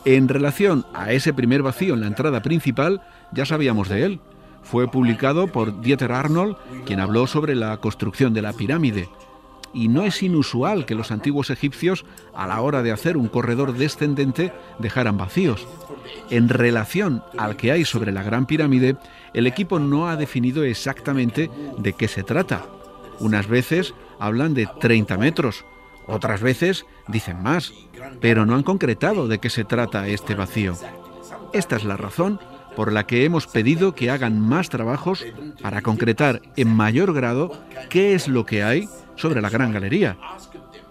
[0.05, 3.03] En relación a ese primer vacío en la entrada principal,
[3.33, 4.21] ya sabíamos de él,
[4.67, 9.09] fue publicado por Dieter Arnold, quien habló sobre la construcción de la pirámide.
[9.73, 12.05] Y no es inusual que los antiguos egipcios,
[12.35, 15.67] a la hora de hacer un corredor descendente, dejaran vacíos.
[16.31, 18.97] En relación al que hay sobre la Gran Pirámide,
[19.35, 22.67] el equipo no ha definido exactamente de qué se trata.
[23.21, 25.65] Unas veces hablan de 30 metros,
[26.07, 27.73] otras veces dicen más,
[28.21, 30.75] pero no han concretado de qué se trata este vacío.
[31.53, 32.41] Esta es la razón
[32.77, 35.25] por la que hemos pedido que hagan más trabajos
[35.63, 37.51] para concretar en mayor grado
[37.89, 40.19] qué es lo que hay sobre la Gran Galería.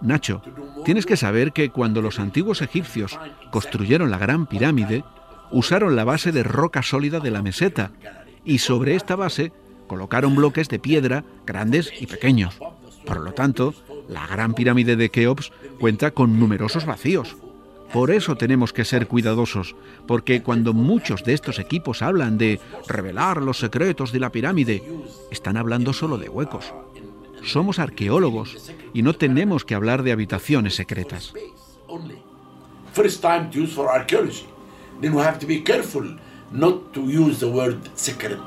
[0.02, 0.42] Nacho,
[0.84, 3.18] tienes que saber que cuando los antiguos egipcios
[3.50, 5.04] construyeron la Gran Pirámide,
[5.52, 7.92] usaron la base de roca sólida de la meseta
[8.44, 9.52] y sobre esta base
[9.86, 12.58] colocaron bloques de piedra grandes y pequeños.
[13.06, 13.74] Por lo tanto,
[14.08, 17.36] la Gran Pirámide de Keops cuenta con numerosos vacíos.
[17.92, 19.74] Por eso tenemos que ser cuidadosos,
[20.06, 24.82] porque cuando muchos de estos equipos hablan de revelar los secretos de la pirámide,
[25.30, 26.72] están hablando solo de huecos.
[27.44, 31.32] Somos arqueólogos y no tenemos que hablar de habitaciones secretas.
[35.00, 36.16] Then we have to be careful
[36.50, 38.38] not to use the word secret.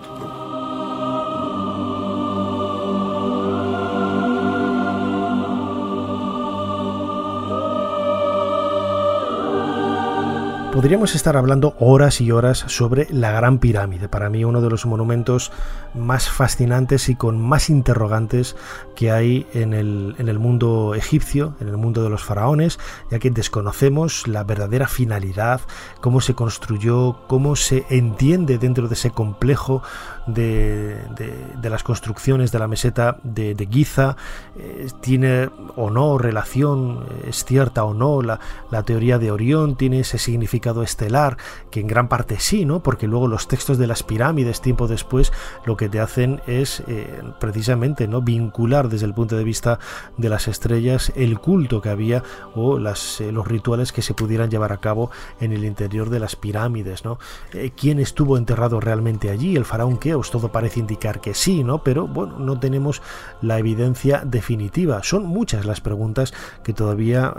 [10.79, 14.85] Podríamos estar hablando horas y horas sobre la Gran Pirámide, para mí uno de los
[14.85, 15.51] monumentos
[15.93, 18.55] más fascinantes y con más interrogantes
[18.95, 22.79] que hay en el, en el mundo egipcio, en el mundo de los faraones,
[23.11, 25.61] ya que desconocemos la verdadera finalidad,
[26.01, 29.81] cómo se construyó, cómo se entiende dentro de ese complejo
[30.27, 34.15] de, de, las construcciones de la meseta de, Giza,
[34.57, 38.39] eh, tiene o no relación, es cierta o no la,
[38.71, 41.37] la teoría de Orión, tiene ese significado estelar,
[41.71, 42.81] que en gran parte sí, ¿no?
[42.81, 45.31] Porque luego los textos de las pirámides tiempo después
[45.65, 49.79] lo que te hacen es eh, precisamente no vincular desde el punto de vista
[50.17, 52.23] de las estrellas el culto que había
[52.55, 56.19] o las, eh, los rituales que se pudieran llevar a cabo en el interior de
[56.19, 57.19] las pirámides, ¿no?
[57.53, 59.55] Eh, ¿Quién estuvo enterrado realmente allí?
[59.55, 61.83] El faraón Keops, todo parece indicar que sí, ¿no?
[61.83, 63.01] Pero bueno, no tenemos
[63.41, 65.03] la evidencia definitiva.
[65.03, 66.33] Son muchas las preguntas
[66.63, 67.33] que todavía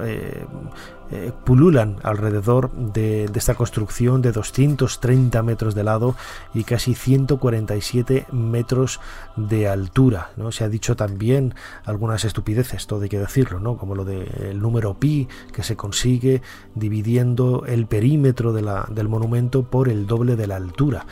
[1.13, 6.15] eh, pululan alrededor de, esta construcción de 230 metros de lado
[6.55, 9.01] y casi 147 metros
[9.37, 10.31] de altura.
[10.37, 10.53] ¿no?
[10.53, 11.55] Se ha dicho también
[11.85, 13.77] algunas estupideces, todo hay que decirlo, ¿no?
[13.77, 16.43] como lo del número pi que se consigue
[16.75, 21.07] dividiendo el perímetro del monumento por el doble de la altura.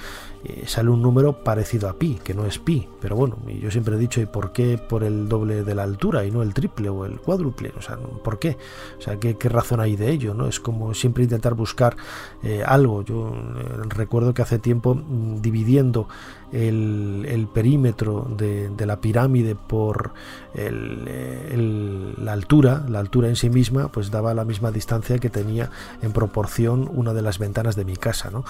[0.44, 3.96] Eh, sale un número parecido a pi, que no es pi, pero bueno, yo siempre
[3.96, 6.88] he dicho, ¿y por qué por el doble de la altura y no el triple
[6.88, 7.72] o el cuádruple?
[7.76, 8.56] O sea, ¿por qué?
[8.98, 10.34] O sea, ¿qué, razón hay de ello?
[10.34, 10.46] ¿no?
[10.46, 11.96] Es como siempre intentar buscar
[12.44, 13.02] eh, algo.
[13.02, 16.08] Yo eh, recuerdo que hace tiempo, mm, dividiendo
[16.52, 20.12] el, perímetro de, la pirámide por
[20.54, 25.70] la altura, la altura en sí misma, pues daba la misma distancia que tenía
[26.02, 28.44] en proporción una de las ventanas de mi casa, ¿no?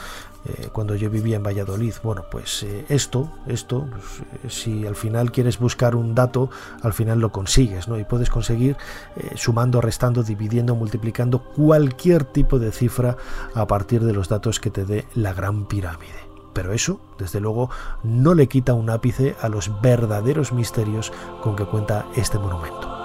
[0.44, 1.94] Eh, cuando yo vivía en Valladolid.
[2.02, 4.04] Bueno, pues eh, esto, esto, pues,
[4.44, 6.50] eh, si al final quieres buscar un dato,
[6.82, 7.98] al final lo consigues, ¿no?
[7.98, 8.76] Y puedes conseguir
[9.34, 13.16] sumando, restando, dividiendo, multiplicando cualquier tipo de cifra
[13.54, 16.27] a partir de los datos que te dé la gran pirámide.
[16.52, 17.70] Pero eso, desde luego,
[18.02, 22.97] no le quita un ápice a los verdaderos misterios con que cuenta este monumento.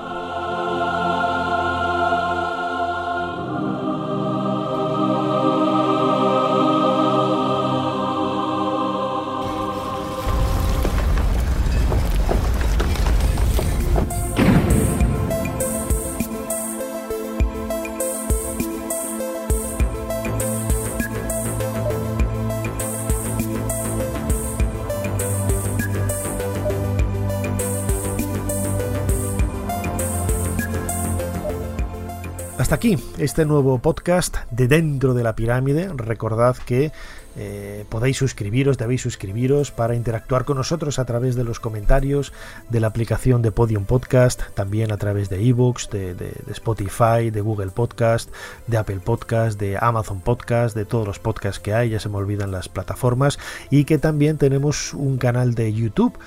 [32.73, 35.91] Aquí este nuevo podcast de Dentro de la Pirámide.
[35.95, 36.91] Recordad que
[37.35, 42.33] eh, podéis suscribiros, debéis suscribiros para interactuar con nosotros a través de los comentarios
[42.71, 47.41] de la aplicación de Podium Podcast, también a través de ebooks, de, de, Spotify, de
[47.41, 48.31] Google Podcast,
[48.65, 52.17] de Apple Podcast, de Amazon Podcast, de todos los podcasts que hay, ya se me
[52.17, 53.37] olvidan las plataformas,
[53.69, 56.17] y que también tenemos un canal de YouTube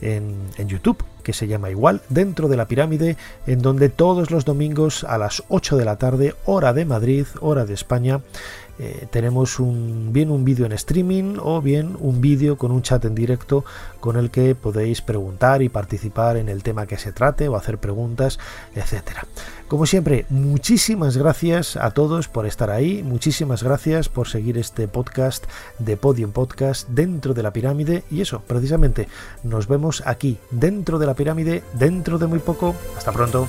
[0.00, 3.16] en, YouTube, que se llama igual, dentro de la pirámide,
[3.48, 7.66] en donde todos los domingos a las 8 de la tarde, hora de Madrid, hora
[7.66, 8.20] de España,
[8.78, 13.14] eh, tenemos bien un vídeo en streaming o bien un vídeo con un chat en
[13.14, 13.64] directo
[14.00, 17.78] con el que podéis preguntar y participar en el tema que se trate o hacer
[17.78, 18.38] preguntas,
[18.74, 19.26] etcétera.
[19.68, 25.44] Como siempre, muchísimas gracias a todos por estar ahí, muchísimas gracias por seguir este podcast
[25.78, 29.08] de Podium Podcast dentro de la pirámide y eso, precisamente,
[29.42, 32.74] nos vemos aquí dentro de la pirámide dentro de muy poco.
[32.96, 33.48] Hasta pronto.